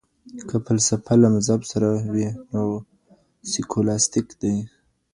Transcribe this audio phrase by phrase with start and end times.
[0.49, 2.63] که فلسفه له مذهب سره وي نو
[3.51, 4.55] سکولاستيک دی.